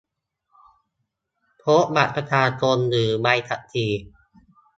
[1.63, 3.91] พกบัตรประชาชน หรือ ใบขับขี่